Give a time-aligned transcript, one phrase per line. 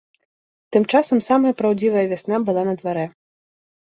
[0.77, 3.05] Тым часам самая праўдзівая вясна была на дварэ.